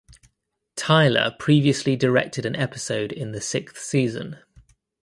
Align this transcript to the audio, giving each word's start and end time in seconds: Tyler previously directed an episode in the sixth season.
Tyler 0.75 1.35
previously 1.37 1.95
directed 1.95 2.43
an 2.43 2.55
episode 2.55 3.11
in 3.11 3.33
the 3.33 3.39
sixth 3.39 3.77
season. 3.77 4.39